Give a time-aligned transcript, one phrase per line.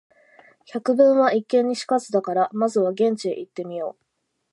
[0.73, 4.03] 「百聞は一見に如かず」だから、まずは現地へ行ってみよう。